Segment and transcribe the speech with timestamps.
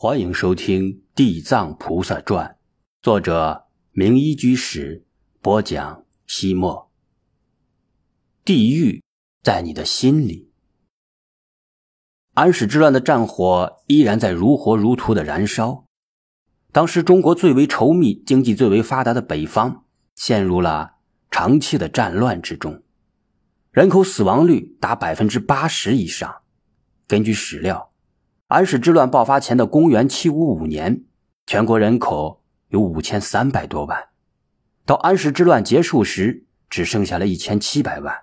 [0.00, 2.46] 欢迎收听《地藏菩萨传》，
[3.02, 5.04] 作者明一居士
[5.42, 6.04] 播讲。
[6.24, 6.92] 西莫，
[8.44, 9.02] 地狱
[9.42, 10.52] 在你的心里。
[12.34, 15.84] 安史之乱的战火依然在如火如荼的燃烧。
[16.70, 19.84] 当时，中国最为稠密、经济最为发达的北方，
[20.14, 22.84] 陷入了长期的战乱之中，
[23.72, 26.42] 人口死亡率达百分之八十以上。
[27.08, 27.87] 根据史料。
[28.48, 31.04] 安史之乱爆发前的公元七五五年，
[31.44, 34.08] 全国人口有五千三百多万，
[34.86, 38.22] 到安史之乱结束时，只剩下了一千七百万，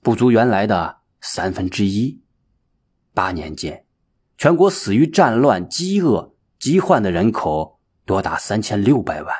[0.00, 2.20] 不足原来的三分之一。
[3.12, 3.84] 八年间，
[4.36, 9.32] 全国死于战乱、饥饿、疾患的人口多达三千六百万。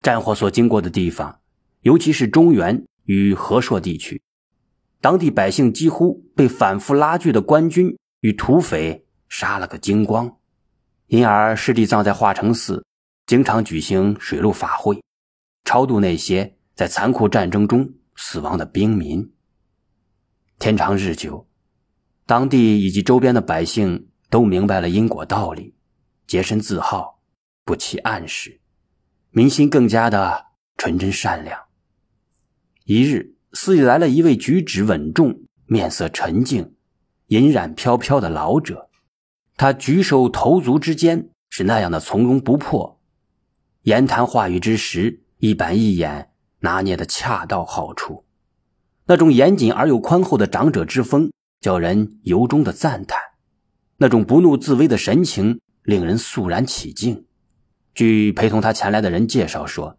[0.00, 1.38] 战火所经过的地方，
[1.82, 4.20] 尤其是中原与和硕地区，
[5.00, 7.96] 当地百姓几乎被反复拉锯的官军。
[8.22, 10.38] 与土匪杀了个精光，
[11.08, 12.84] 因而师弟葬在化成寺
[13.26, 15.02] 经常举行水陆法会，
[15.64, 19.28] 超度那些在残酷战争中死亡的兵民。
[20.60, 21.48] 天长日久，
[22.24, 25.74] 当地以及周边的百姓都明白了因果道理，
[26.28, 27.20] 洁身自好，
[27.64, 28.60] 不欺暗室，
[29.30, 30.46] 民心更加的
[30.76, 31.60] 纯真善良。
[32.84, 36.76] 一日，寺里来了一位举止稳重、面色沉静。
[37.32, 38.90] 银染飘飘的老者，
[39.56, 43.00] 他举手投足之间是那样的从容不迫，
[43.84, 48.26] 言谈话语之时一板一眼，拿捏的恰到好处。
[49.06, 53.16] 那种严谨而又宽厚的长者之风，叫人由衷的赞叹；
[53.96, 57.24] 那种不怒自威的神情，令人肃然起敬。
[57.94, 59.96] 据陪同他前来的人介绍说，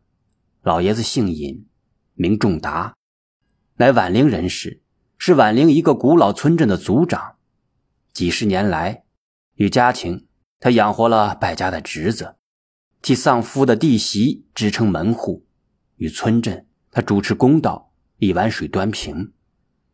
[0.62, 1.66] 老爷子姓尹，
[2.14, 2.94] 名仲达，
[3.78, 4.83] 乃宛陵人士。
[5.26, 7.36] 是宛陵一个古老村镇的族长，
[8.12, 9.06] 几十年来，
[9.56, 10.26] 与家庭，
[10.60, 12.36] 他养活了败家的侄子，
[13.02, 15.46] 替丧夫的弟媳支撑门户；
[15.96, 19.32] 与村镇，他主持公道，一碗水端平，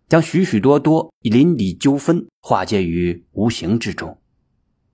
[0.07, 4.19] 将许许多多邻里纠纷化解于无形之中。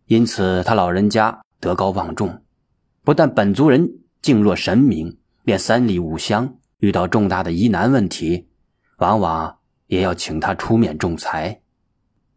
[0.07, 2.44] 因此，他老人家德高望重，
[3.06, 3.90] 不但本族人
[4.22, 8.50] 敬若神明，连三里五乡遇到重大的疑难问题，
[8.97, 9.59] 往往。
[9.88, 11.62] 也要请他出面仲裁。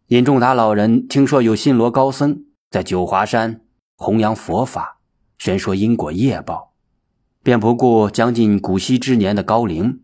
[0.08, 3.60] 尹仲达老人听说有新罗高僧在九华山
[3.96, 5.00] 弘扬佛法，
[5.38, 6.74] 宣说因果业报，
[7.42, 10.00] 便不顾将近古稀之年的高龄，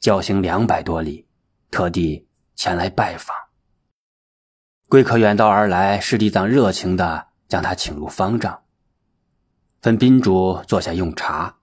[0.00, 1.26] 叫行两百多里，
[1.70, 2.26] 特地
[2.56, 3.36] 前来拜访。
[4.88, 8.60] 贵客远道而来，师弟藏热情地将他请入方丈，
[9.80, 11.56] 分宾主坐下用茶。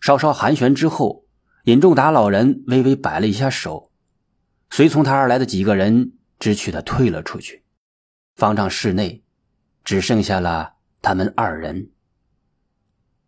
[0.00, 1.24] 稍稍寒暄之后，
[1.64, 3.87] 尹仲达老人微微摆了一下手。
[4.70, 7.64] 随从他而来的几个人知趣的退了出去，
[8.34, 9.24] 方丈室内
[9.82, 11.90] 只剩下了他们二人。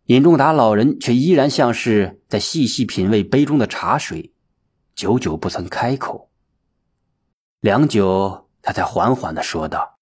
[0.05, 4.33] 尹仲达老人却依然像是在细细品味杯中的茶水，
[4.93, 6.29] 久久不曾开口。
[7.59, 9.99] 良久，他才缓缓的说道：“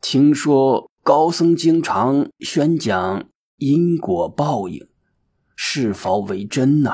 [0.00, 4.88] 听说高僧经常宣讲因果报应，
[5.56, 6.90] 是否为真呢？”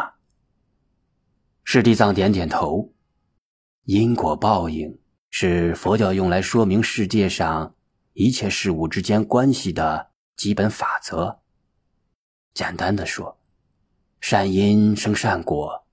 [1.62, 2.93] 师弟藏点点头。
[3.87, 4.99] 因果报应
[5.31, 7.73] 是佛教用来说明世界上
[8.15, 11.39] 一切事物之间关系的基本法则。
[12.53, 13.39] 简单的说，
[14.21, 15.87] 善因生善果，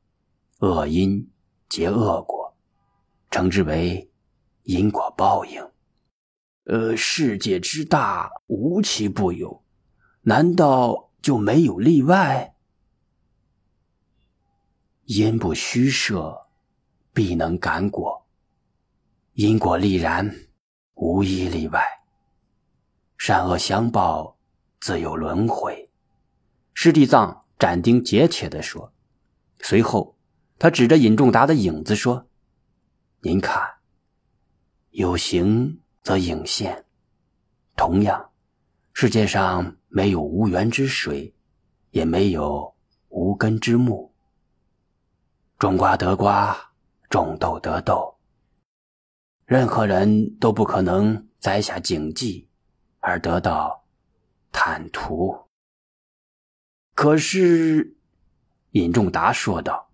[0.57, 1.29] 恶因
[1.69, 2.57] 结恶果，
[3.29, 4.09] 称之为
[4.63, 5.63] 因果报应。
[6.63, 9.63] 呃，世界之大，无奇不有，
[10.23, 12.55] 难道就没有例外？
[15.05, 16.42] 因不虚设。
[17.13, 18.25] 必能感果，
[19.33, 20.35] 因果立然，
[20.95, 21.79] 无一例外。
[23.19, 24.35] 善恶相报，
[24.81, 25.91] 自有轮回。
[26.73, 28.91] 师弟藏斩钉截铁地说。
[29.61, 30.17] 随后，
[30.57, 32.27] 他指着尹仲达的影子说
[33.21, 33.61] ：“您看，
[34.89, 36.83] 有形则影现。
[37.75, 38.31] 同样，
[38.91, 41.33] 世界上没有无源之水，
[41.91, 42.75] 也没有
[43.09, 44.13] 无根之木。
[45.59, 46.57] 种瓜得瓜。”
[47.13, 48.15] 种豆得豆，
[49.45, 52.49] 任何人都不可能栽下荆棘
[53.01, 53.83] 而得到
[54.51, 55.41] 坦途。
[56.95, 57.95] 可是，
[58.71, 59.91] 尹仲达说道：“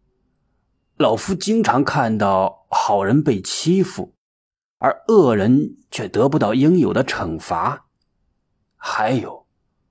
[0.95, 4.13] 老夫经常看到好人被欺负，
[4.77, 7.87] 而恶人却得不到应有的惩罚。
[8.77, 9.45] 还有，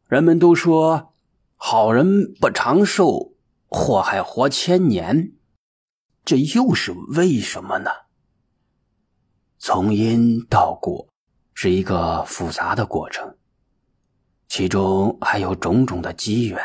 [0.06, 1.12] 人们都说
[1.56, 3.34] 好人不长寿，
[3.68, 5.34] 祸害活千年。”
[6.28, 7.90] 这又是为什么呢？
[9.56, 11.08] 从因到果，
[11.54, 13.34] 是一个复杂的过程，
[14.46, 16.62] 其中还有种种的机缘。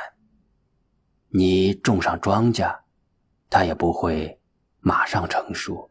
[1.30, 2.78] 你种上庄稼，
[3.50, 4.38] 它也不会
[4.82, 5.90] 马上成熟，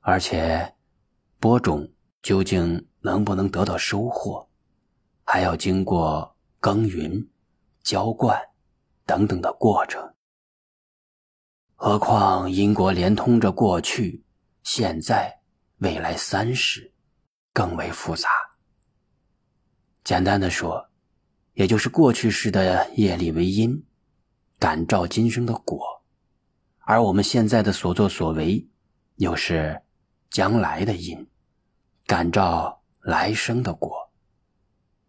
[0.00, 0.74] 而且
[1.38, 1.92] 播种
[2.22, 4.50] 究竟能不能得到收获，
[5.22, 7.24] 还要经过耕耘、
[7.84, 8.36] 浇灌
[9.06, 10.12] 等等的过程。
[11.84, 14.22] 何况因果连通着过去、
[14.62, 15.40] 现在、
[15.78, 16.92] 未来三世，
[17.52, 18.28] 更为复杂。
[20.04, 20.88] 简单的说，
[21.54, 23.84] 也就是过去式的业力为因。
[24.60, 26.04] 感召今生的果，
[26.82, 28.64] 而我们现在的所作所为，
[29.16, 29.82] 又是
[30.30, 31.26] 将来的因，
[32.06, 34.08] 感召来生的果。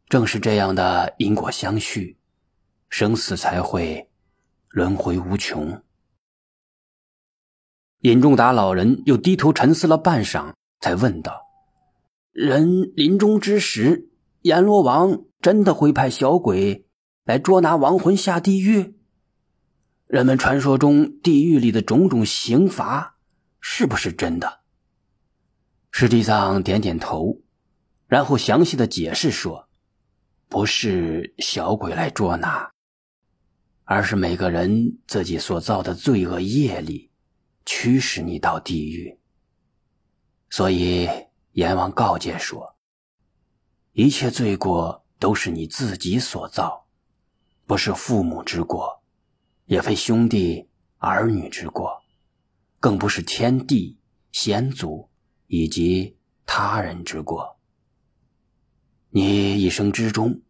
[0.10, 2.18] 正是这样的因果相续，
[2.90, 4.10] 生死才会
[4.70, 5.83] 轮回无穷。
[8.04, 11.48] 尹仲达老人又低头沉思了半晌，才问道
[12.34, 14.10] ：“人临终之时，
[14.42, 16.86] 阎罗王真的会派小鬼
[17.24, 18.96] 来捉拿亡魂下地狱？”
[20.06, 23.16] 人们传说中地狱里的种种刑罚，
[23.62, 24.60] 是不是真的？
[25.90, 27.40] 师地藏点点头，
[28.08, 29.70] 然后详细的解释说
[30.50, 32.70] ：“不是小鬼来捉拿，
[33.86, 37.10] 而是每个人自己所造的罪恶业力，
[37.66, 39.20] 驱使你到地狱。
[40.50, 41.10] 所以
[41.52, 42.76] 阎王告诫说，
[43.92, 46.88] 一切罪过都是你自己所造，
[47.66, 49.02] 不是父母之过。”
[49.66, 52.04] 也非兄弟儿女之过，
[52.82, 53.98] 更不是天地
[54.34, 55.10] 先祖
[55.48, 57.58] 以及他人之过。
[59.10, 60.42] 你一生之中，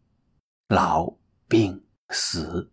[0.66, 1.14] 老、
[1.46, 2.72] 病、死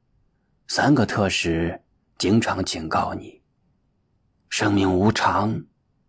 [0.67, 1.83] 三个特使
[2.17, 3.40] 经常警告你：
[4.51, 5.63] 生命无常，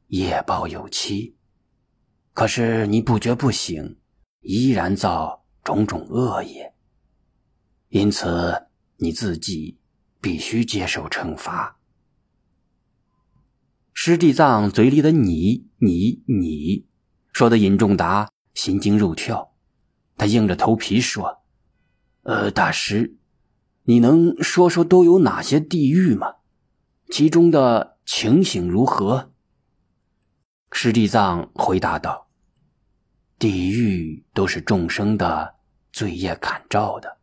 [0.09, 1.37] 业报有期。
[2.35, 3.99] 可是你不觉不醒，
[4.41, 6.75] 依然造种种恶业，
[7.89, 8.67] 因此
[8.99, 9.79] 你自己。
[10.23, 11.81] 必须接受惩罚。
[13.93, 16.87] 师地藏嘴里的“你、你、你”，
[17.35, 19.57] 说的尹仲达心惊肉跳。
[20.17, 21.43] 他硬着头皮说
[22.23, 23.17] ：“呃，大师，
[23.83, 26.37] 你能说说都有哪些地狱吗？
[27.11, 29.33] 其中的情形如何？”
[30.73, 32.29] 师地藏回答道
[33.39, 35.55] ：“地狱都是众生的
[35.93, 37.19] 罪业感召的。”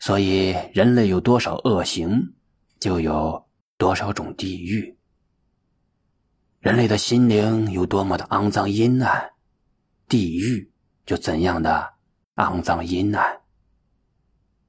[0.00, 2.32] 所以，人类有多少恶行，
[2.78, 3.46] 就有
[3.76, 4.96] 多少种地狱。
[6.60, 9.32] 人类的心灵有多么的肮脏阴暗，
[10.08, 10.72] 地狱
[11.04, 11.94] 就怎样的
[12.36, 13.40] 肮脏阴暗。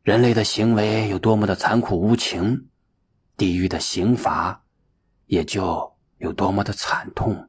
[0.04, 2.70] 人类的行为有多么的残酷无情，
[3.38, 4.61] 地狱的刑罚
[5.32, 7.48] 也就有多么的惨痛。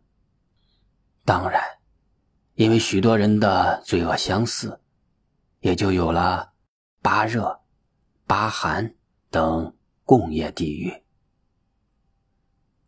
[1.25, 1.61] 当然，
[2.55, 4.79] 因为许多人的罪恶相似，
[5.59, 6.53] 也就有了
[7.03, 7.61] 八热。
[8.25, 8.95] 八寒
[9.31, 9.75] 等
[10.05, 11.03] 共业地狱，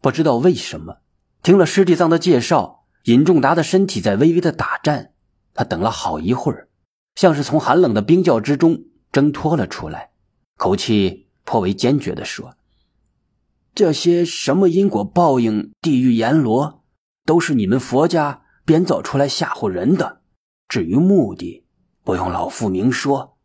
[0.00, 1.00] 不知道为什么，
[1.42, 5.12] 听了师弟藏的介绍，尹仲达的身体在微微的打颤。
[5.52, 6.68] 他等了好一会儿，
[7.16, 10.12] 像是从寒冷的冰窖之中挣脱了出来，
[10.56, 12.56] 口气颇为坚决地说
[13.74, 16.84] ：“这些什么因果报应、地狱阎罗，
[17.24, 20.20] 都是你们佛家编造出来吓唬人的。
[20.68, 21.66] 至于目的，
[22.04, 23.36] 不用老夫明说。”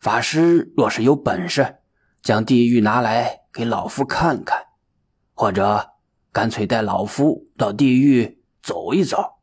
[0.00, 1.76] 法师若是有本事，
[2.22, 4.64] 将地狱拿来给老夫看看，
[5.34, 5.90] 或者
[6.32, 9.39] 干脆带老夫到地狱走一走。